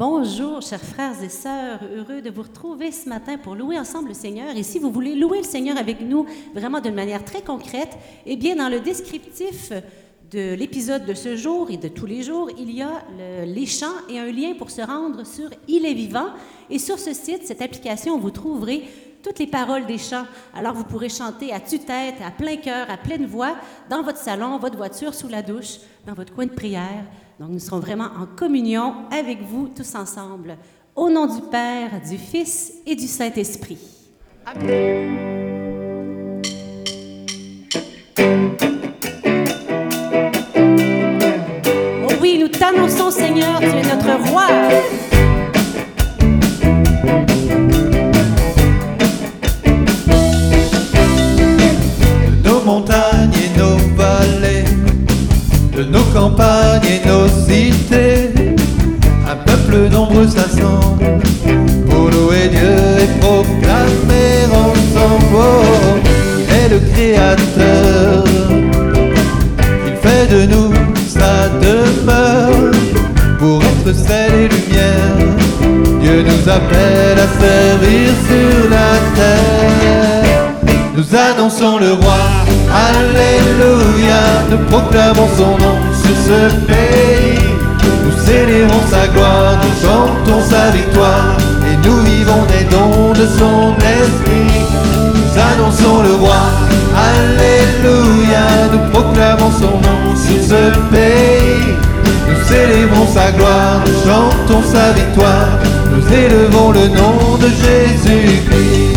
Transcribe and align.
Bonjour, 0.00 0.62
chers 0.62 0.80
frères 0.80 1.22
et 1.22 1.28
sœurs, 1.28 1.80
heureux 1.94 2.22
de 2.22 2.30
vous 2.30 2.40
retrouver 2.40 2.90
ce 2.90 3.06
matin 3.06 3.36
pour 3.36 3.54
louer 3.54 3.78
ensemble 3.78 4.08
le 4.08 4.14
Seigneur. 4.14 4.56
Et 4.56 4.62
si 4.62 4.78
vous 4.78 4.90
voulez 4.90 5.14
louer 5.14 5.40
le 5.40 5.44
Seigneur 5.44 5.76
avec 5.76 6.00
nous 6.00 6.24
vraiment 6.54 6.80
d'une 6.80 6.94
manière 6.94 7.22
très 7.22 7.42
concrète, 7.42 7.98
eh 8.24 8.36
bien, 8.36 8.56
dans 8.56 8.70
le 8.70 8.80
descriptif 8.80 9.70
de 10.30 10.54
l'épisode 10.54 11.04
de 11.04 11.12
ce 11.12 11.36
jour 11.36 11.70
et 11.70 11.76
de 11.76 11.88
tous 11.88 12.06
les 12.06 12.22
jours, 12.22 12.48
il 12.56 12.70
y 12.70 12.80
a 12.80 13.04
les 13.44 13.66
chants 13.66 13.92
et 14.08 14.18
un 14.18 14.32
lien 14.32 14.54
pour 14.54 14.70
se 14.70 14.80
rendre 14.80 15.26
sur 15.26 15.50
Il 15.68 15.84
est 15.84 15.92
vivant. 15.92 16.30
Et 16.70 16.78
sur 16.78 16.98
ce 16.98 17.12
site, 17.12 17.42
cette 17.44 17.60
application, 17.60 18.18
vous 18.18 18.30
trouverez 18.30 18.84
toutes 19.22 19.38
les 19.38 19.48
paroles 19.48 19.84
des 19.84 19.98
chants. 19.98 20.24
Alors 20.54 20.72
vous 20.72 20.84
pourrez 20.84 21.10
chanter 21.10 21.52
à 21.52 21.60
tue-tête, 21.60 22.14
à 22.24 22.30
plein 22.30 22.56
cœur, 22.56 22.88
à 22.88 22.96
pleine 22.96 23.26
voix, 23.26 23.54
dans 23.90 24.02
votre 24.02 24.16
salon, 24.16 24.56
votre 24.56 24.78
voiture, 24.78 25.12
sous 25.12 25.28
la 25.28 25.42
douche, 25.42 25.76
dans 26.06 26.14
votre 26.14 26.34
coin 26.34 26.46
de 26.46 26.52
prière. 26.52 27.04
Donc 27.40 27.48
nous 27.48 27.58
serons 27.58 27.78
vraiment 27.78 28.04
en 28.04 28.26
communion 28.36 28.92
avec 29.10 29.40
vous 29.40 29.68
tous 29.74 29.94
ensemble. 29.94 30.58
Au 30.94 31.08
nom 31.08 31.26
du 31.26 31.40
Père, 31.50 31.90
du 32.06 32.18
Fils 32.18 32.74
et 32.86 32.94
du 32.94 33.06
Saint-Esprit. 33.06 33.78
Amen. 34.44 35.16
Oh 42.04 42.12
oui, 42.20 42.36
nous 42.38 42.48
t'annonçons, 42.48 43.10
Seigneur, 43.10 43.58
tu 43.58 43.64
es 43.64 43.82
notre 43.84 44.30
roi. 44.30 45.19
Campagnes 56.20 56.82
et 56.84 57.08
nos 57.08 57.28
cités. 57.28 58.30
Un 59.26 59.36
peuple 59.48 59.88
nombreux 59.90 60.28
s'assemble 60.28 61.04
pour 61.88 62.10
louer 62.10 62.48
Dieu 62.50 62.76
et 63.04 63.10
proclamer 63.20 64.34
ensemble 64.68 65.36
Il 66.40 66.54
est 66.60 66.68
le 66.74 66.80
Créateur. 66.90 68.24
Il 69.86 69.96
fait 70.04 70.26
de 70.34 70.40
nous 70.52 70.72
sa 71.16 71.48
demeure 71.66 72.70
pour 73.38 73.62
être 73.62 73.94
sel 73.96 74.32
et 74.42 74.48
lumière. 74.54 75.16
Dieu 76.02 76.22
nous 76.28 76.48
appelle 76.56 77.18
à 77.26 77.28
servir 77.44 78.08
sur 78.28 78.70
la 78.76 78.90
terre. 79.16 80.20
Nous 80.96 81.16
annonçons 81.16 81.78
le 81.78 81.92
roi, 81.94 82.20
Alléluia, 82.88 84.22
nous 84.50 84.58
proclamons 84.68 85.28
son 85.36 85.56
nom 85.58 85.89
ce 86.28 86.54
pays. 86.66 87.38
Nous 88.04 88.16
célébrons 88.24 88.86
sa 88.90 89.06
gloire, 89.08 89.58
nous 89.62 89.76
chantons 89.82 90.42
sa 90.48 90.70
victoire, 90.70 91.36
et 91.70 91.76
nous 91.86 92.00
vivons 92.02 92.44
des 92.52 92.64
dons 92.64 93.12
de 93.12 93.26
son 93.38 93.74
esprit. 93.98 94.60
Nous 95.14 95.32
annonçons 95.38 96.02
le 96.02 96.14
roi, 96.14 96.42
Alléluia, 96.96 98.46
nous 98.72 98.90
proclamons 98.90 99.52
son 99.52 99.76
nom 99.86 100.16
sur 100.16 100.42
ce 100.42 100.62
pays. 100.90 101.74
Nous 102.28 102.40
célébrons 102.48 103.06
sa 103.06 103.30
gloire, 103.32 103.80
nous 103.86 103.98
chantons 104.04 104.62
sa 104.62 104.92
victoire, 104.92 105.58
nous 105.92 106.04
élevons 106.12 106.72
le 106.72 106.88
nom 106.88 107.36
de 107.40 107.48
Jésus-Christ. 107.48 108.90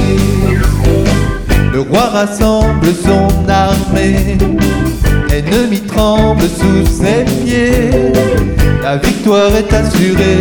Le 1.72 1.82
roi 1.82 2.10
rassemble 2.12 2.88
son 3.04 3.28
armée, 3.50 4.38
ennemi 5.34 5.82
tremble 5.82 6.44
sous 6.44 6.86
ses 6.86 7.26
pieds. 7.44 8.14
La 8.82 8.98
victoire 8.98 9.56
est 9.56 9.74
assurée 9.74 10.40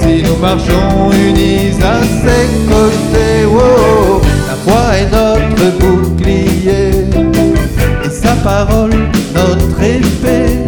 si 0.00 0.22
nous 0.22 0.36
marchons 0.36 1.10
unis 1.12 1.72
à 1.82 2.00
ses 2.02 2.46
côtés. 2.68 3.44
Oh, 3.46 4.20
la 4.48 4.56
foi 4.64 4.96
est 4.96 5.10
notre 5.10 5.78
bouclier 5.78 6.90
et 8.04 8.10
sa 8.10 8.34
parole 8.36 8.94
notre 9.34 9.82
épée. 9.82 10.58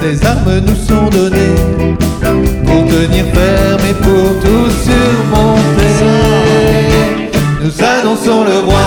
Ses 0.00 0.26
armes 0.26 0.60
nous 0.66 0.76
sont 0.76 1.08
données 1.10 1.96
pour 2.20 2.86
tenir 2.86 3.24
ferme 3.34 3.84
et 3.90 3.94
pour 4.02 4.40
tout 4.40 4.70
surmonter. 4.84 5.65
Nous 7.66 7.84
annonçons 7.84 8.44
le 8.44 8.60
roi, 8.60 8.86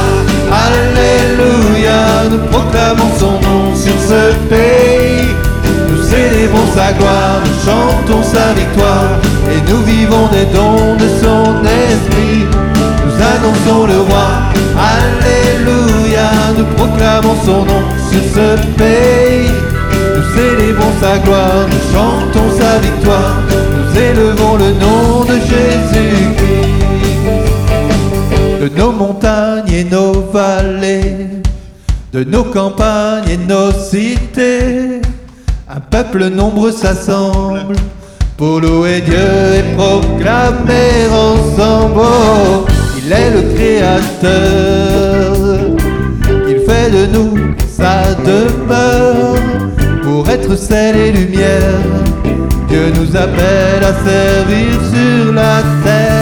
Alléluia, 0.50 2.29
nous 2.31 2.38
proclamons 2.47 3.12
son 3.19 3.34
nom 3.34 3.75
sur 3.75 3.91
ce 4.00 4.34
pays. 4.47 5.28
Nous 5.90 6.01
célébrons 6.01 6.66
sa 6.73 6.94
gloire, 6.94 7.41
nous 7.44 7.59
chantons 7.66 8.23
sa 8.23 8.53
victoire, 8.53 9.19
et 9.51 9.69
nous 9.69 9.84
vivons 9.84 10.28
des 10.31 10.45
dons 10.56 10.95
de 10.95 11.09
son 11.22 11.59
esprit. 11.66 12.47
Nous 13.03 13.18
annonçons 13.34 13.85
le 13.85 14.00
roi, 14.00 14.28
Alléluia, 14.95 16.29
nous 16.57 16.66
proclamons 16.78 17.35
son 17.44 17.66
nom 17.66 17.84
sur 18.09 18.23
ce 18.34 18.66
pays. 18.78 19.51
Nous 20.16 20.23
célébrons 20.38 20.94
sa 21.01 21.18
gloire, 21.18 21.68
nous 21.69 21.94
chantons 21.94 22.50
sa 22.57 22.79
victoire, 22.79 23.41
nous 23.75 24.00
élevons 24.00 24.56
le 24.56 24.72
nom 24.72 25.25
de 25.25 25.34
Jésus-Christ 25.34 26.19
et 29.79 29.84
nos 29.85 30.12
vallées, 30.34 31.41
de 32.12 32.23
nos 32.23 32.44
campagnes 32.44 33.29
et 33.29 33.38
nos 33.38 33.72
cités. 33.72 35.01
Un 35.69 35.79
peuple 35.79 36.29
nombreux 36.29 36.72
s'assemble 36.72 37.75
pour 38.35 38.59
louer 38.59 39.01
Dieu 39.01 39.29
et 39.59 39.63
proclamer 39.75 41.07
ensemble. 41.12 42.01
Oh, 42.01 42.66
il 42.97 43.12
est 43.12 43.31
le 43.31 43.41
Créateur, 43.53 45.35
il 46.50 46.59
fait 46.68 46.89
de 46.91 47.06
nous 47.13 47.34
sa 47.69 48.16
demeure 48.16 49.35
pour 50.03 50.29
être 50.29 50.57
sel 50.57 50.95
et 50.97 51.12
lumière. 51.12 51.85
Dieu 52.68 52.91
nous 52.97 53.16
appelle 53.16 53.84
à 53.84 53.94
servir 54.09 54.72
sur 54.91 55.31
la 55.34 55.62
terre. 55.84 56.19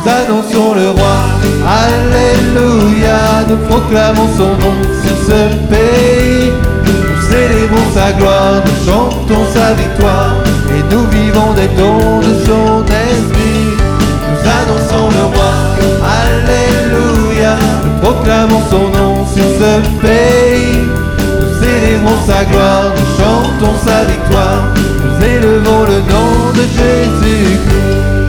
Nous 0.00 0.08
annonçons 0.50 0.74
le 0.74 0.90
roi, 0.90 1.16
Alléluia, 1.66 3.44
nous 3.48 3.56
proclamons 3.68 4.28
son 4.36 4.48
nom 4.48 4.74
sur 5.02 5.16
ce 5.26 5.56
pays. 5.68 6.52
Nous 6.84 7.30
célébrons 7.30 7.90
sa 7.94 8.12
gloire, 8.12 8.62
nous 8.64 8.90
chantons 8.90 9.44
sa 9.52 9.74
victoire, 9.74 10.34
et 10.70 10.94
nous 10.94 11.06
vivons 11.08 11.52
des 11.54 11.68
dons 11.76 12.20
de 12.20 12.34
son 12.46 12.84
esprit. 12.84 13.76
Nous 14.26 14.42
annonçons 14.48 15.08
le 15.10 15.24
roi, 15.34 15.52
Alléluia, 16.22 17.56
nous 17.84 18.00
proclamons 18.00 18.62
son 18.70 18.88
nom 18.98 19.26
sur 19.26 19.44
ce 19.44 20.00
pays. 20.00 20.78
Nous 21.40 21.62
célébrons 21.62 22.20
sa 22.26 22.44
gloire, 22.44 22.92
nous 22.96 23.22
chantons 23.22 23.76
sa 23.84 24.04
victoire, 24.04 24.64
nous 24.74 25.26
élevons 25.26 25.82
le 25.84 26.00
nom 26.12 26.52
de 26.54 26.62
Jésus-Christ. 26.62 28.19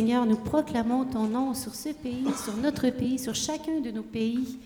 Seigneur, 0.00 0.24
nous 0.24 0.36
proclamons 0.36 1.04
ton 1.04 1.24
nom 1.26 1.52
sur 1.52 1.74
ce 1.74 1.90
pays, 1.90 2.24
sur 2.42 2.56
notre 2.56 2.88
pays, 2.88 3.18
sur 3.18 3.34
chacun 3.34 3.80
de 3.84 3.90
nos 3.90 4.02
pays. 4.02 4.58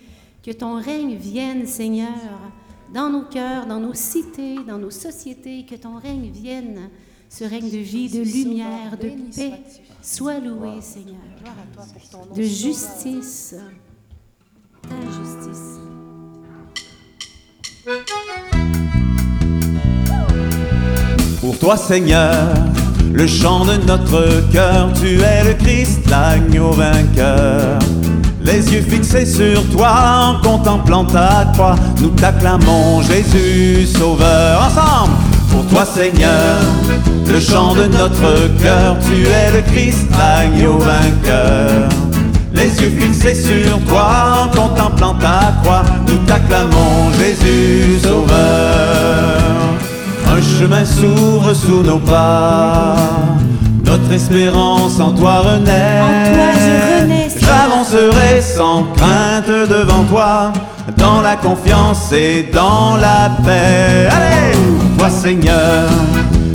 Que 0.44 0.52
ton 0.52 0.80
règne 0.80 1.16
vienne, 1.16 1.66
Seigneur, 1.66 2.38
dans 2.94 3.10
nos 3.10 3.22
cœurs, 3.22 3.66
dans 3.66 3.80
nos 3.80 3.94
cités, 3.94 4.58
dans 4.64 4.78
nos 4.78 4.92
sociétés. 4.92 5.66
Que 5.68 5.74
ton 5.74 5.96
règne 5.96 6.30
vienne, 6.30 6.88
ce 7.28 7.42
règne 7.42 7.68
de 7.68 7.78
vie, 7.78 8.08
de 8.08 8.22
lumière, 8.22 8.96
de 8.96 9.10
paix. 9.34 9.60
Sois 10.00 10.38
loué, 10.38 10.80
Seigneur. 10.80 11.16
De 12.36 12.42
justice. 12.44 13.56
Ta 14.82 15.00
justice. 15.00 15.80
Pour 21.40 21.58
toi, 21.58 21.76
Seigneur 21.76 22.54
le 23.12 23.26
chant 23.26 23.64
de 23.64 23.76
notre 23.86 24.50
cœur. 24.52 24.90
Tu 24.94 25.20
es 25.20 25.44
le 25.44 25.54
Christ, 25.54 26.00
l'agneau 26.10 26.70
vainqueur. 26.70 27.78
Les 28.42 28.72
yeux 28.72 28.82
fixés 28.82 29.24
sur 29.24 29.64
toi 29.70 30.36
en 30.38 30.46
contemplant 30.46 31.04
ta 31.04 31.46
croix, 31.54 31.76
nous 32.00 32.10
t'acclamons 32.10 33.00
Jésus 33.02 33.86
Sauveur. 33.86 34.60
Ensemble, 34.66 35.14
pour 35.50 35.66
toi 35.66 35.84
Seigneur, 35.86 36.60
le 37.26 37.40
chant 37.40 37.74
de 37.74 37.84
notre 37.84 38.54
cœur. 38.62 38.96
Tu 39.06 39.22
es 39.22 39.50
le 39.50 39.62
Christ, 39.72 40.06
l'agneau 40.18 40.78
vainqueur. 40.78 41.88
Les 42.52 42.68
yeux 42.80 42.92
fixés 43.00 43.34
sur 43.34 43.78
toi 43.88 44.44
en 44.44 44.56
contemplant 44.56 45.14
ta 45.14 45.54
croix, 45.62 45.82
nous 46.06 46.18
t'acclamons 46.26 47.10
Jésus 47.18 47.98
Sauveur. 48.00 49.53
Un 50.36 50.42
chemin 50.42 50.84
s'ouvre 50.84 51.54
sous 51.54 51.82
nos 51.82 51.98
pas. 51.98 52.96
Notre 53.84 54.12
espérance 54.12 54.98
en 54.98 55.12
toi 55.12 55.40
renaît. 55.40 56.02
J'avancerai 57.38 58.40
sans 58.40 58.84
crainte 58.96 59.68
devant 59.68 60.02
toi, 60.04 60.52
dans 60.96 61.20
la 61.20 61.36
confiance 61.36 62.10
et 62.12 62.50
dans 62.52 62.96
la 62.96 63.30
paix. 63.44 64.08
Allez! 64.10 64.54
Seigneur, 65.10 65.88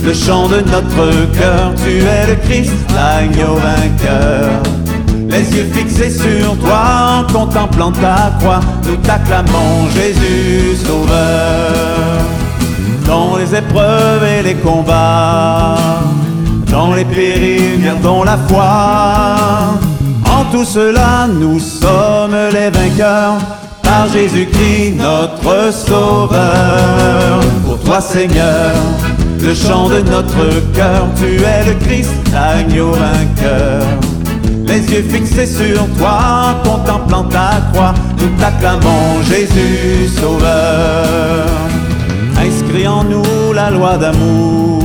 le 0.04 0.12
chant 0.12 0.48
de 0.48 0.56
notre 0.56 1.32
cœur. 1.38 1.72
Tu 1.82 1.98
es 1.98 2.26
le 2.26 2.36
Christ, 2.36 2.72
l'agneau 2.94 3.54
vainqueur. 3.54 4.62
Les 5.28 5.56
yeux 5.56 5.70
fixés 5.72 6.10
sur 6.10 6.56
toi 6.58 7.20
en 7.20 7.32
contemplant 7.32 7.92
ta 7.92 8.32
croix, 8.40 8.60
nous 8.86 8.96
t'acclamons 8.96 9.88
Jésus 9.94 10.76
Sauveur. 10.84 12.39
Dans 13.10 13.36
les 13.36 13.56
épreuves 13.56 14.22
et 14.22 14.40
les 14.40 14.54
combats, 14.54 15.74
dans 16.70 16.94
les 16.94 17.04
périls, 17.04 17.82
gardons 17.82 18.22
la 18.22 18.36
foi. 18.36 19.74
En 20.26 20.44
tout 20.52 20.64
cela, 20.64 21.26
nous 21.26 21.58
sommes 21.58 22.36
les 22.52 22.70
vainqueurs 22.70 23.38
par 23.82 24.06
Jésus-Christ, 24.12 24.94
notre 24.96 25.74
Sauveur. 25.74 27.40
Pour 27.66 27.80
toi, 27.80 28.00
Seigneur, 28.00 28.76
le 29.42 29.54
chant 29.56 29.88
de 29.88 30.02
notre 30.02 30.72
cœur, 30.72 31.08
tu 31.16 31.42
es 31.42 31.64
le 31.66 31.74
Christ, 31.84 32.12
l'agneau 32.32 32.92
vainqueur. 32.92 33.82
Les 34.68 34.82
yeux 34.88 35.02
fixés 35.02 35.46
sur 35.46 35.84
toi, 35.98 36.54
contemplant 36.62 37.24
ta 37.24 37.60
croix, 37.72 37.92
nous 38.20 38.28
t'acclamons 38.38 39.20
Jésus 39.28 40.06
Sauveur. 40.16 41.48
Inscris 42.42 42.88
en 42.88 43.04
nous 43.04 43.52
la 43.54 43.70
loi 43.70 43.96
d'amour, 43.96 44.82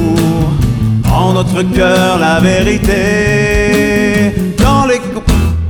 en 1.12 1.34
notre 1.34 1.62
cœur 1.64 2.20
la 2.20 2.40
vérité. 2.40 4.34
Dans 4.58 4.86
les 4.86 5.00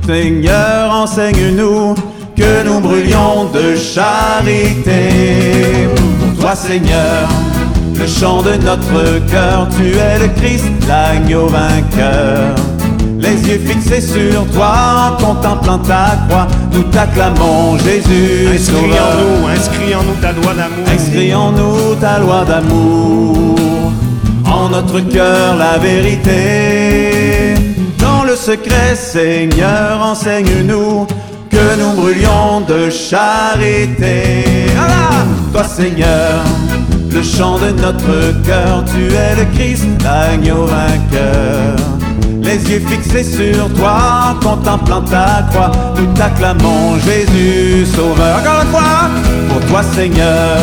Seigneur, 0.06 0.92
enseigne-nous 0.92 1.94
que 2.36 2.64
nous 2.64 2.78
brûlions 2.78 3.46
de 3.52 3.74
charité. 3.74 5.08
Pour 6.20 6.40
toi, 6.40 6.54
Seigneur, 6.54 7.28
le 7.98 8.06
chant 8.06 8.40
de 8.42 8.52
notre 8.52 9.26
cœur, 9.28 9.68
tu 9.76 9.96
es 9.96 10.18
le 10.20 10.28
Christ, 10.40 10.70
l'agneau 10.86 11.48
vainqueur. 11.48 12.54
Les 13.36 13.50
yeux 13.50 13.58
fixés 13.58 14.00
sur 14.00 14.46
toi, 14.52 15.16
contemplant 15.20 15.78
ta 15.78 16.16
croix, 16.28 16.46
nous 16.72 16.84
t'acclamons 16.84 17.76
Jésus. 17.78 18.48
Inscris 18.54 18.98
en 18.98 19.12
nous, 19.20 19.46
inscris 19.48 19.94
en 19.94 20.02
nous 20.02 20.14
ta 20.20 20.32
loi 20.32 20.54
d'amour. 20.54 20.86
Inscris 20.92 21.34
en 21.34 21.52
nous 21.52 21.94
ta 22.00 22.18
loi 22.18 22.44
d'amour. 22.44 23.92
En 24.46 24.68
notre 24.70 25.00
cœur 25.00 25.56
la 25.56 25.76
vérité. 25.78 27.54
Dans 27.98 28.24
le 28.24 28.36
secret, 28.36 28.94
Seigneur, 28.94 30.00
enseigne-nous 30.00 31.06
que 31.50 31.78
nous 31.78 31.92
brûlions 32.00 32.62
de 32.66 32.88
charité. 32.90 34.46
Ah 34.78 35.24
Toi, 35.52 35.64
Seigneur, 35.64 36.42
le 37.10 37.22
chant 37.22 37.58
de 37.58 37.70
notre 37.82 38.42
cœur, 38.46 38.84
tu 38.86 39.12
es 39.14 39.36
le 39.36 39.44
Christ, 39.56 39.86
l'agneau 40.02 40.66
vainqueur. 40.66 41.95
Les 42.56 42.72
yeux 42.72 42.82
fixés 42.88 43.22
sur 43.22 43.70
toi, 43.74 44.34
contemplant 44.42 45.02
ta 45.02 45.44
croix, 45.50 45.70
nous 45.98 46.06
t'acclamons 46.14 46.98
Jésus 47.00 47.84
Sauveur. 47.84 48.38
Encore 48.38 48.62
une 48.62 48.70
fois, 48.70 49.10
pour 49.50 49.60
toi 49.66 49.82
Seigneur, 49.82 50.56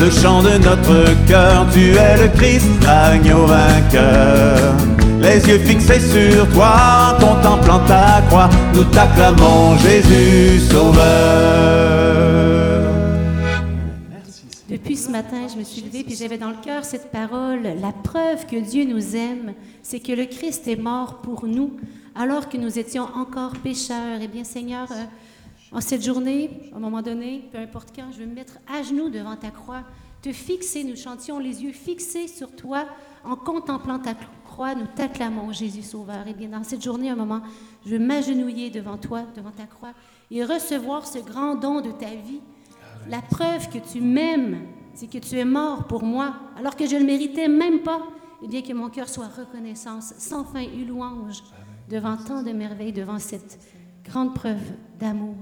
le 0.00 0.10
chant 0.10 0.42
de 0.42 0.58
notre 0.58 1.04
cœur, 1.28 1.66
tu 1.72 1.92
es 1.92 2.16
le 2.22 2.28
Christ, 2.36 2.66
l'agneau 2.84 3.46
vainqueur. 3.46 4.74
Les 5.20 5.38
yeux 5.48 5.60
fixés 5.60 6.00
sur 6.00 6.48
toi, 6.48 7.16
contemplant 7.20 7.78
ta 7.86 8.22
croix, 8.28 8.50
nous 8.74 8.84
t'acclamons 8.84 9.78
Jésus 9.78 10.58
Sauveur. 10.68 11.89
Depuis 14.82 14.96
ce 14.96 15.10
matin, 15.10 15.46
je 15.46 15.58
me 15.58 15.62
suis 15.62 15.82
levée 15.82 16.06
et 16.08 16.14
j'avais 16.16 16.38
dans 16.38 16.48
le 16.48 16.56
cœur 16.56 16.86
cette 16.86 17.10
parole. 17.12 17.64
La 17.82 17.92
preuve 17.92 18.46
que 18.46 18.56
Dieu 18.56 18.86
nous 18.86 19.14
aime, 19.14 19.52
c'est 19.82 20.00
que 20.00 20.12
le 20.12 20.24
Christ 20.24 20.66
est 20.68 20.80
mort 20.80 21.20
pour 21.20 21.46
nous 21.46 21.76
alors 22.14 22.48
que 22.48 22.56
nous 22.56 22.78
étions 22.78 23.04
encore 23.14 23.52
pécheurs. 23.58 24.20
Eh 24.22 24.26
bien, 24.26 24.42
Seigneur, 24.42 24.90
euh, 24.90 25.04
en 25.70 25.82
cette 25.82 26.02
journée, 26.02 26.70
à 26.72 26.76
un 26.76 26.80
moment 26.80 27.02
donné, 27.02 27.44
peu 27.52 27.58
importe 27.58 27.90
quand, 27.94 28.10
je 28.10 28.20
vais 28.20 28.26
me 28.26 28.34
mettre 28.34 28.54
à 28.74 28.82
genoux 28.82 29.10
devant 29.10 29.36
ta 29.36 29.50
croix, 29.50 29.82
te 30.22 30.32
fixer. 30.32 30.82
Nous 30.82 30.96
chantions 30.96 31.38
les 31.38 31.62
yeux 31.62 31.72
fixés 31.72 32.26
sur 32.26 32.50
toi 32.56 32.86
en 33.22 33.36
contemplant 33.36 33.98
ta 33.98 34.14
croix. 34.46 34.74
Nous 34.74 34.86
t'acclamons, 34.96 35.52
Jésus 35.52 35.82
Sauveur. 35.82 36.24
Eh 36.26 36.32
bien, 36.32 36.48
dans 36.48 36.64
cette 36.64 36.82
journée, 36.82 37.10
un 37.10 37.16
moment, 37.16 37.42
je 37.84 37.90
vais 37.90 37.98
m'agenouiller 37.98 38.70
devant 38.70 38.96
toi, 38.96 39.24
devant 39.36 39.50
ta 39.50 39.66
croix, 39.66 39.92
et 40.30 40.42
recevoir 40.42 41.06
ce 41.06 41.18
grand 41.18 41.54
don 41.54 41.82
de 41.82 41.90
ta 41.90 42.08
vie. 42.08 42.40
La 43.08 43.22
preuve 43.22 43.68
que 43.68 43.78
tu 43.78 44.00
m'aimes, 44.00 44.58
c'est 44.94 45.08
que 45.08 45.18
tu 45.18 45.36
es 45.36 45.44
mort 45.44 45.86
pour 45.86 46.02
moi, 46.02 46.34
alors 46.58 46.76
que 46.76 46.86
je 46.86 46.94
ne 46.94 47.00
le 47.00 47.06
méritais 47.06 47.48
même 47.48 47.80
pas. 47.80 48.02
Et 48.42 48.48
bien 48.48 48.62
que 48.62 48.72
mon 48.72 48.88
cœur 48.88 49.08
soit 49.08 49.28
reconnaissance, 49.28 50.14
sans 50.18 50.44
fin 50.44 50.60
et 50.60 50.84
louange, 50.84 51.42
devant 51.88 52.16
tant 52.16 52.42
de 52.42 52.52
merveilles, 52.52 52.92
devant 52.92 53.18
cette 53.18 53.58
grande 54.04 54.34
preuve 54.34 54.62
d'amour. 54.98 55.36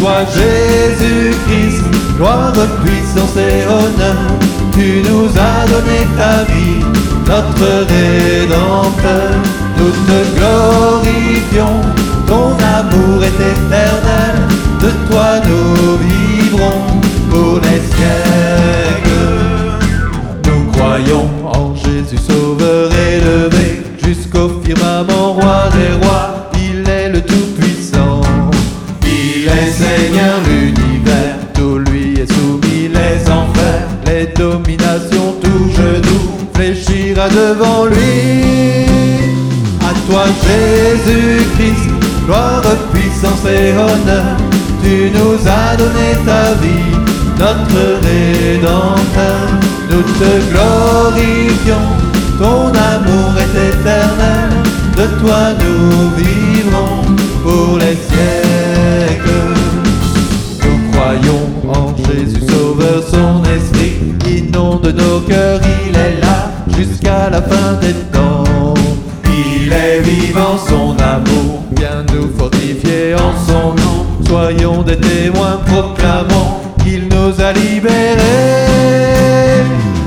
Toi 0.00 0.24
Jésus-Christ, 0.24 1.84
gloire, 2.16 2.52
puissance 2.82 3.36
et 3.36 3.64
honneur. 3.66 4.16
Tu 4.72 5.02
nous 5.08 5.26
as 5.26 5.66
donné 5.68 6.00
ta 6.16 6.44
vie, 6.50 6.80
notre 7.26 7.68
Rédempteur. 7.92 9.30
Nous 9.76 9.92
te 10.08 10.18
glorifions, 10.36 11.80
ton 12.26 12.52
amour 12.78 13.22
est 13.22 13.40
éternel. 13.52 14.36
De 14.80 14.90
toi 15.10 15.40
nous 15.46 15.98
vivrons 15.98 16.82
pour 17.30 17.60
les 17.60 17.80
siècles. 17.92 19.10
Nous 20.46 20.72
croyons 20.72 21.28
en 21.44 21.74
Jésus 21.76 22.18
Sauveur 22.18 22.90
élevé 22.92 23.82
jusqu'au 24.02 24.60
firmament, 24.64 25.34
roi 25.34 25.68
des 25.74 26.06
rois. 26.06 26.39
Devant 37.34 37.86
lui. 37.86 38.86
À 39.80 39.92
toi 40.08 40.24
Jésus-Christ, 40.46 41.90
gloire, 42.26 42.62
puissance 42.92 43.44
et 43.46 43.72
honneur, 43.72 44.36
tu 44.82 45.10
nous 45.12 45.36
as 45.46 45.76
donné 45.76 46.08
ta 46.26 46.54
vie, 46.62 46.94
notre 47.38 47.82
Rédempteur. 48.06 49.48
Nous 49.90 50.02
te 50.02 50.30
glorifions, 50.50 51.88
ton 52.38 52.68
amour 52.68 53.32
est 53.38 53.54
éternel, 53.70 54.50
de 54.96 55.06
toi 55.20 55.40
nous 55.60 56.10
vivrons 56.16 57.02
pour 57.42 57.78
les 57.78 57.96
siècles. 57.96 59.50
Nous 60.62 60.78
croyons 60.92 61.46
en 61.68 61.96
Jésus 62.04 62.42
Sauveur, 62.48 63.02
son 63.10 63.42
esprit 63.44 63.96
inonde 64.26 64.94
nos 64.96 65.20
cœurs, 65.20 65.60
il 65.88 65.96
est 65.96 65.99
proclamons 75.80 76.60
qu'il 76.82 77.08
nous 77.08 77.32
a 77.40 77.52
libérés. 77.52 78.16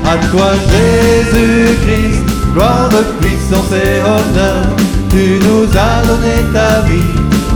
À 0.06 0.16
toi 0.30 0.50
Jésus-Christ, 0.70 2.22
gloire, 2.52 2.90
puissance 3.20 3.72
et 3.72 4.00
honneur, 4.00 4.66
tu 5.10 5.40
nous 5.46 5.66
as 5.86 6.06
donné 6.06 6.36
ta 6.52 6.80
vie, 6.88 7.14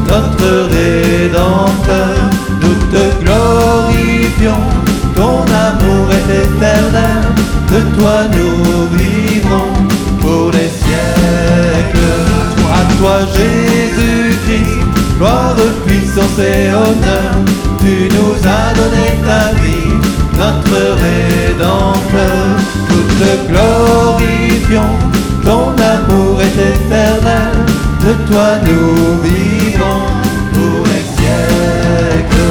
notre 0.09 0.51
Rédempteur. 0.75 2.17
Nous 2.63 2.77
te 2.93 3.05
glorifions, 3.23 4.67
ton 5.15 5.39
amour 5.69 6.07
est 6.19 6.31
éternel, 6.45 7.23
de 7.73 7.81
toi 7.97 8.17
nous 8.37 8.59
vivrons 8.99 9.75
pour 10.21 10.51
les 10.53 10.71
siècles. 10.83 12.17
À 12.79 12.83
toi 12.99 13.17
Jésus-Christ, 13.37 14.81
gloire, 15.19 15.55
puissance 15.87 15.87
puissance 15.87 16.39
et 16.39 16.69
honneur. 16.71 17.48
Tu 17.89 18.07
nous 18.15 18.35
as 18.47 18.75
donné 18.75 19.07
ta 19.25 19.55
vie, 19.55 19.97
notre 20.37 20.81
rédempteur. 21.05 22.47
Nous 22.91 23.07
te 23.19 23.31
glorifions, 23.49 24.95
ton 25.43 25.71
amour 25.95 26.43
est 26.43 26.59
éternel. 26.75 27.55
De 28.05 28.13
toi 28.31 28.49
nous 28.67 29.23
vivons 29.23 30.05
pour 30.53 30.81
les 30.85 31.07
siècles. 31.17 32.51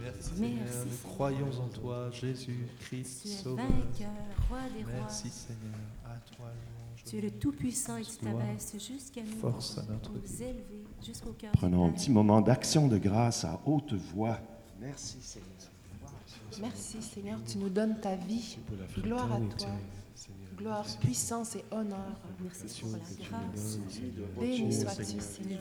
Merci, 0.00 0.32
Seigneur, 0.38 0.86
nous 0.86 1.00
croyons 1.12 1.52
en 1.60 1.68
toi, 1.80 1.98
Jésus-Christ, 2.18 3.42
Sauveur. 3.42 3.66
vainqueur, 3.66 4.08
roi 4.48 4.60
des 4.74 4.84
rois. 4.84 5.04
Merci 5.06 5.28
Seigneur. 5.28 5.91
Tu 7.04 7.18
es 7.18 7.20
le 7.20 7.30
Tout-Puissant 7.30 7.96
et 7.96 8.02
tu 8.02 8.16
t'abaisses 8.16 8.72
jusqu'à 8.72 9.22
nous. 9.22 9.38
Force 9.40 9.78
à 9.78 9.82
notre 9.90 10.12
nous 10.12 10.42
élever 10.42 10.84
jusqu'au 11.04 11.32
cœur 11.32 11.52
Prenons 11.52 11.86
un 11.86 11.90
petit 11.90 12.10
moment 12.10 12.40
d'action 12.40 12.86
de 12.88 12.98
grâce 12.98 13.44
à 13.44 13.60
haute 13.66 13.92
voix. 13.94 14.38
Merci 14.80 15.18
Seigneur. 15.20 15.48
Merci 16.60 17.02
Seigneur, 17.02 17.38
tu 17.46 17.58
nous 17.58 17.68
donnes 17.68 17.98
ta 18.00 18.14
vie. 18.14 18.58
Gloire 18.98 19.32
à 19.32 19.38
toi. 19.38 19.68
Gloire, 20.62 20.86
puissance 21.00 21.56
et 21.56 21.64
honneur. 21.72 22.20
Merci 22.40 22.80
pour 22.82 22.90
la 22.92 22.98
grâce 22.98 23.78
Béni 24.38 24.72
sois-tu 24.72 25.18
Seigneur. 25.20 25.60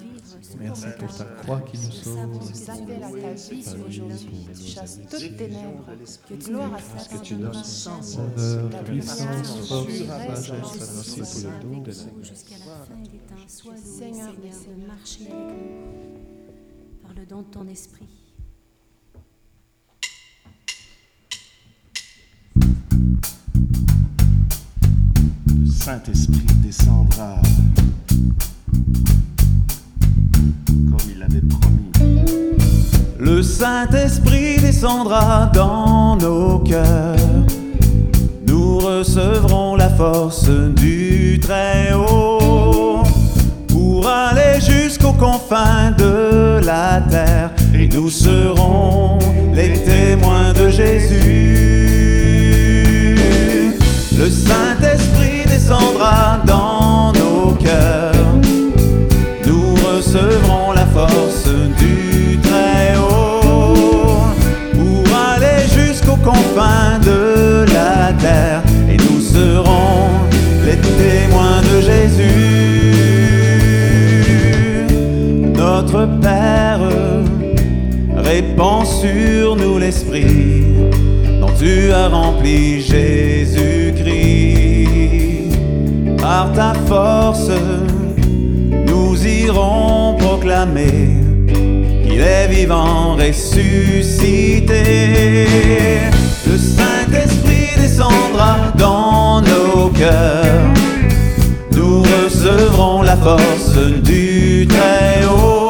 Merci 0.60 0.86
pour 1.00 1.17
ta 1.17 1.25
croix 1.25 1.62
qui 1.62 1.77
nous 1.77 1.84
Nous 1.86 1.91
savons 1.91 2.39
sauve. 2.41 2.51
que 2.51 2.58
Tu 2.58 2.63
tu 2.65 2.70
appelles 2.72 3.03
à 3.03 3.10
ta 3.10 3.34
vie 3.34 3.65
aujourd'hui. 3.88 4.48
Tu 4.55 4.62
chasses 4.72 5.00
toutes 5.10 5.38
ténèbres. 5.38 5.86
que 6.29 6.34
tu 6.36 6.50
Gloire 6.51 6.74
à 6.75 6.77
nous 6.77 6.84
toi, 6.86 7.17
abandonneras 7.17 7.63
Seigneur. 7.63 8.03
jamais. 8.03 8.38
Sauveur, 8.38 8.70
Ta 8.70 8.84
puissance, 8.84 9.67
force, 9.67 9.88
tu 9.88 10.05
sagesse, 10.05 10.51
merci 10.51 11.22
pour 11.22 11.41
le 11.41 11.50
avec 11.50 11.62
don 11.63 11.81
de 11.81 11.91
vous 11.91 12.24
jusqu'à 12.24 12.58
la 12.60 12.86
fin 12.86 13.01
des 13.01 13.17
temps. 13.17 13.48
Sois 13.48 13.77
Seigneur, 13.77 14.34
de 14.36 14.88
marcher 14.88 15.31
avec 15.31 15.58
nous 15.58 17.01
par 17.01 17.13
le 17.15 17.25
don 17.25 17.41
de 17.41 17.48
ton 17.48 17.67
esprit. 17.67 18.08
Saint-Esprit 25.84 26.46
descendra 26.64 27.42
comme 30.70 31.10
il 31.12 31.24
avait 31.24 31.42
promis. 31.42 31.92
Le 33.18 33.42
Saint-Esprit 33.42 34.58
descendra 34.58 35.50
dans 35.56 36.18
nos 36.18 36.60
cœurs. 36.60 37.16
Nous 38.46 38.78
recevrons 38.78 39.76
la 39.76 39.90
force 39.90 40.50
du 40.50 41.40
Très-Haut 41.42 43.02
pour 43.68 44.08
aller 44.08 44.62
jusqu'aux 44.62 45.14
confins 45.14 45.94
de 45.98 46.64
la 46.64 47.02
terre. 47.10 47.50
Et 47.74 47.88
nous 47.88 48.12
serons 48.12 49.18
les 49.52 49.74
témoins 49.82 50.54
de 50.54 50.70
Jésus. 50.70 51.32
Le 54.16 54.30
Saint-Esprit 54.30 55.31
Père 75.91 76.79
répand 78.15 78.86
sur 78.86 79.57
nous 79.57 79.77
l'Esprit 79.77 80.63
dont 81.41 81.51
tu 81.60 81.91
as 81.91 82.07
rempli 82.07 82.79
Jésus-Christ. 82.79 83.98
Par 86.17 86.53
ta 86.53 86.74
force, 86.88 87.51
nous 88.88 89.27
irons 89.27 90.15
proclamer 90.17 91.17
qu'il 92.05 92.21
est 92.21 92.48
vivant, 92.48 93.17
ressuscité. 93.17 94.83
Le 96.48 96.57
Saint-Esprit 96.57 97.75
descendra 97.75 98.71
dans 98.77 99.41
nos 99.41 99.89
cœurs. 99.89 100.71
Nous 101.75 102.01
recevrons 102.01 103.01
la 103.01 103.17
force 103.17 103.75
du 104.03 104.65
Très-Haut 104.69 105.61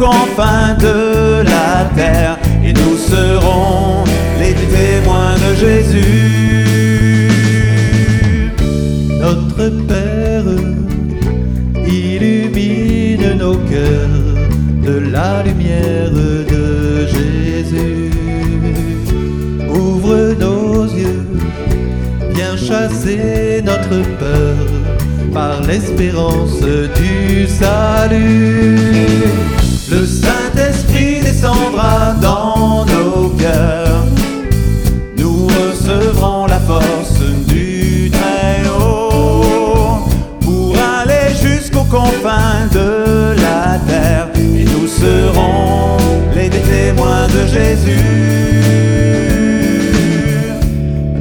confins 0.00 0.74
de 0.78 1.42
la 1.42 1.84
terre 1.94 2.38
et 2.64 2.72
nous 2.72 2.96
serons 2.96 4.02
les 4.40 4.54
témoins 4.76 5.36
de 5.44 5.50
Jésus. 5.64 7.28
Notre 9.20 9.68
Père, 9.90 10.50
illumine 11.86 13.26
nos 13.38 13.58
cœurs 13.72 14.28
de 14.88 14.96
la 15.12 15.42
lumière 15.42 16.10
de 16.10 17.06
Jésus. 17.14 18.10
Ouvre 19.68 20.34
nos 20.40 20.84
yeux, 20.84 21.26
viens 22.34 22.56
chasser 22.56 23.60
notre 23.62 24.00
peur 24.18 24.56
par 25.34 25.60
l'espérance 25.62 26.62
du 26.96 27.46
salut. 27.46 29.49
Descendra 31.40 32.12
dans 32.20 32.84
nos 32.84 33.30
cœurs. 33.30 34.04
Nous 35.16 35.46
recevrons 35.46 36.44
la 36.44 36.58
force 36.58 37.18
du 37.48 38.10
Très-Haut 38.10 40.00
pour 40.40 40.74
aller 40.76 41.34
jusqu'aux 41.34 41.84
confins 41.84 42.66
de 42.74 43.34
la 43.40 43.78
terre. 43.88 44.28
Et 44.36 44.64
nous 44.64 44.86
serons 44.86 45.96
les 46.34 46.50
témoins 46.50 47.26
de 47.28 47.46
Jésus. 47.46 48.04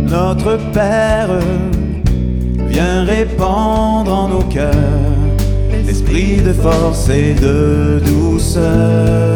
Notre 0.06 0.58
Père, 0.74 1.30
viens 2.68 3.06
répandre 3.06 4.12
en 4.12 4.28
nos 4.28 4.44
cœurs 4.44 4.74
l'esprit 5.86 6.42
de 6.42 6.52
force 6.52 7.08
et 7.08 7.36
de 7.36 8.02
douceur. 8.06 9.29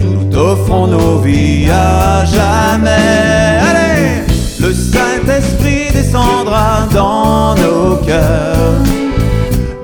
Nous 0.00 0.24
t'offrons 0.32 0.88
nos 0.88 1.18
vies 1.18 1.68
à 1.70 2.24
jamais. 2.24 3.60
Allez, 3.70 4.24
le 4.58 4.72
Saint-Esprit 4.72 5.92
descendra 5.92 6.88
dans 6.92 7.54
nos 7.54 7.96
cœurs. 8.04 8.82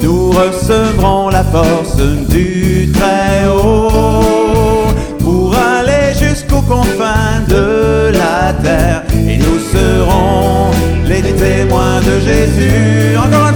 Nous 0.03 0.31
recevrons 0.31 1.29
la 1.29 1.45
force 1.45 1.99
du 2.29 2.91
Très-Haut 2.93 4.89
pour 5.21 5.55
aller 5.55 6.13
jusqu'aux 6.19 6.63
confins 6.63 7.43
de 7.49 8.11
la 8.13 8.53
terre 8.55 9.03
et 9.15 9.39
nous 9.39 9.61
serons 9.73 10.73
les 11.05 11.23
témoins 11.23 12.01
de 12.01 12.19
Jésus. 12.27 13.17
Encore 13.17 13.50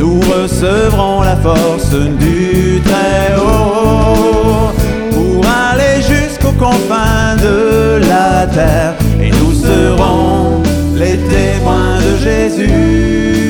Nous 0.00 0.18
recevrons 0.18 1.20
la 1.20 1.36
force 1.36 1.92
du 1.92 2.80
Très-Haut 2.80 4.72
pour 5.10 5.44
aller 5.46 6.00
jusqu'aux 6.00 6.52
confins 6.52 7.36
de 7.36 8.00
la 8.08 8.46
terre 8.46 8.94
et 9.20 9.30
nous 9.30 9.52
serons 9.52 10.62
les 10.94 11.18
témoins 11.18 11.98
de 11.98 12.16
Jésus. 12.16 13.49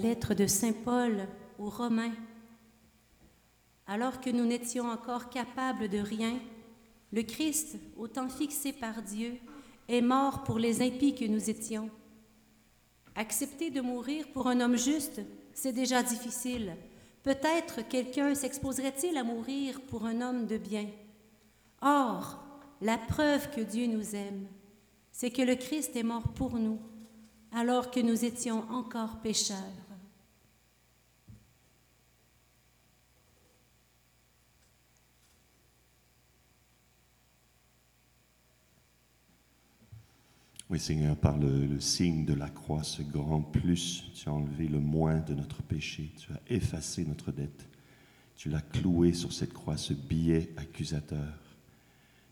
Lettre 0.00 0.34
de 0.34 0.46
Saint 0.46 0.72
Paul 0.72 1.28
aux 1.58 1.68
Romains. 1.68 2.14
Alors 3.86 4.20
que 4.20 4.30
nous 4.30 4.46
n'étions 4.46 4.88
encore 4.88 5.28
capables 5.28 5.88
de 5.88 5.98
rien, 5.98 6.38
le 7.12 7.22
Christ, 7.22 7.76
au 7.96 8.08
temps 8.08 8.28
fixé 8.28 8.72
par 8.72 9.02
Dieu, 9.02 9.34
est 9.88 10.00
mort 10.00 10.42
pour 10.44 10.58
les 10.58 10.80
impies 10.80 11.14
que 11.14 11.24
nous 11.24 11.50
étions. 11.50 11.90
Accepter 13.14 13.70
de 13.70 13.80
mourir 13.80 14.26
pour 14.32 14.46
un 14.46 14.60
homme 14.60 14.76
juste, 14.76 15.20
c'est 15.52 15.72
déjà 15.72 16.02
difficile. 16.02 16.76
Peut-être 17.22 17.86
quelqu'un 17.86 18.34
s'exposerait-il 18.34 19.18
à 19.18 19.24
mourir 19.24 19.82
pour 19.82 20.06
un 20.06 20.22
homme 20.22 20.46
de 20.46 20.56
bien. 20.56 20.86
Or, 21.82 22.38
la 22.80 22.96
preuve 22.96 23.50
que 23.50 23.60
Dieu 23.60 23.86
nous 23.86 24.14
aime, 24.14 24.46
c'est 25.12 25.30
que 25.30 25.42
le 25.42 25.56
Christ 25.56 25.94
est 25.96 26.02
mort 26.02 26.28
pour 26.34 26.54
nous 26.54 26.78
alors 27.52 27.90
que 27.90 28.00
nous 28.00 28.24
étions 28.24 28.64
encore 28.70 29.18
pécheurs. 29.18 29.89
Oui, 40.70 40.78
Seigneur, 40.78 41.16
par 41.16 41.36
le, 41.36 41.66
le, 41.66 41.80
signe 41.80 42.24
de 42.24 42.32
la 42.32 42.48
croix, 42.48 42.84
ce 42.84 43.02
grand 43.02 43.42
plus, 43.42 44.04
tu 44.14 44.28
as 44.28 44.32
enlevé 44.32 44.68
le 44.68 44.78
moins 44.78 45.18
de 45.18 45.34
notre 45.34 45.64
péché, 45.64 46.12
tu 46.16 46.32
as 46.32 46.40
effacé 46.46 47.04
notre 47.04 47.32
dette, 47.32 47.68
tu 48.36 48.48
l'as 48.50 48.60
cloué 48.60 49.12
sur 49.12 49.32
cette 49.32 49.52
croix, 49.52 49.76
ce 49.76 49.92
billet 49.94 50.52
accusateur. 50.56 51.40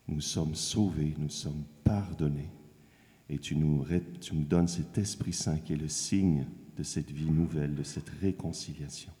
Nous 0.07 0.21
sommes 0.21 0.55
sauvés, 0.55 1.13
nous 1.17 1.29
sommes 1.29 1.65
pardonnés, 1.83 2.49
et 3.27 3.39
tu 3.39 3.57
nous, 3.57 3.85
tu 4.21 4.33
nous 4.35 4.45
donnes 4.45 4.69
cet 4.69 4.97
Esprit 4.97 5.33
Saint 5.33 5.57
qui 5.57 5.73
est 5.73 5.77
le 5.77 5.89
signe 5.89 6.47
de 6.77 6.83
cette 6.83 7.11
vie 7.11 7.29
nouvelle, 7.29 7.75
de 7.75 7.83
cette 7.83 8.09
réconciliation, 8.21 9.11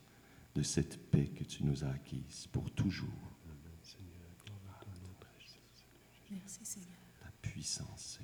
de 0.55 0.61
cette 0.61 0.97
paix 1.11 1.25
que 1.27 1.43
tu 1.43 1.65
nous 1.65 1.83
as 1.83 1.89
acquise 1.89 2.47
pour 2.53 2.71
toujours. 2.71 3.09
Merci 6.31 6.59
Seigneur. 6.63 6.99
Ta 7.21 7.31
puissance, 7.41 8.17
Seigneur. 8.17 8.18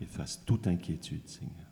Efface 0.00 0.44
toute 0.44 0.66
inquiétude, 0.66 1.26
Seigneur. 1.28 1.64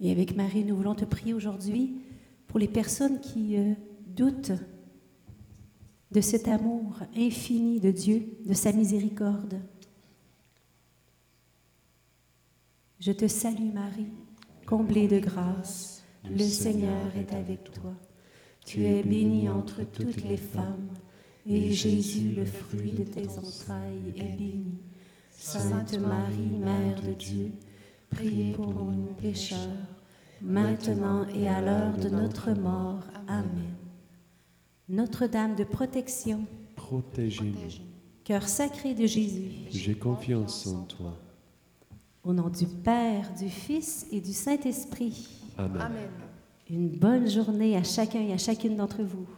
Et 0.00 0.12
avec 0.12 0.36
Marie, 0.36 0.64
nous 0.64 0.76
voulons 0.76 0.94
te 0.94 1.04
prier 1.04 1.34
aujourd'hui 1.34 1.96
pour 2.46 2.60
les 2.60 2.68
personnes 2.68 3.20
qui 3.20 3.56
euh, 3.56 3.72
doutent 4.06 4.52
de 6.12 6.20
cet 6.20 6.48
amour 6.48 7.00
infini 7.16 7.80
de 7.80 7.90
Dieu, 7.90 8.22
de 8.44 8.54
sa 8.54 8.72
miséricorde. 8.72 9.60
Je 13.06 13.12
te 13.12 13.28
salue 13.28 13.72
Marie, 13.72 14.10
comblée 14.66 15.06
de 15.06 15.20
grâce, 15.20 16.02
le 16.28 16.42
Seigneur 16.42 17.16
est 17.16 17.32
avec 17.32 17.70
toi. 17.70 17.92
Tu 18.64 18.84
es 18.84 19.00
bénie 19.04 19.48
entre 19.48 19.84
toutes 19.84 20.24
les 20.24 20.36
femmes, 20.36 20.88
et 21.46 21.70
Jésus, 21.70 22.32
le 22.36 22.44
fruit 22.44 22.90
de 22.90 23.04
tes 23.04 23.28
entrailles, 23.28 24.12
est 24.16 24.36
béni. 24.36 24.80
Sainte 25.30 25.96
Marie, 26.00 26.58
Mère 26.58 27.00
de 27.00 27.12
Dieu, 27.12 27.52
priez 28.10 28.54
pour 28.54 28.74
nous 28.74 29.14
pécheurs, 29.22 29.86
maintenant 30.42 31.28
et 31.28 31.46
à 31.46 31.60
l'heure 31.60 31.96
de 31.96 32.08
notre 32.08 32.50
mort. 32.54 33.04
Amen. 33.28 33.76
Notre-Dame 34.88 35.54
de 35.54 35.62
protection, 35.62 36.44
protégez-nous. 36.74 37.84
Cœur 38.24 38.48
sacré 38.48 38.94
de 38.94 39.06
Jésus, 39.06 39.52
j'ai 39.70 39.94
confiance 39.94 40.66
en 40.66 40.82
toi. 40.86 41.16
Au 42.26 42.32
nom 42.32 42.48
du 42.48 42.66
Père, 42.66 43.32
du 43.38 43.48
Fils 43.48 44.04
et 44.10 44.20
du 44.20 44.32
Saint-Esprit. 44.32 45.28
Amen. 45.56 45.80
Amen. 45.80 46.08
Une 46.68 46.88
bonne 46.88 47.30
journée 47.30 47.76
à 47.76 47.84
chacun 47.84 48.18
et 48.18 48.32
à 48.32 48.36
chacune 48.36 48.74
d'entre 48.74 49.04
vous. 49.04 49.28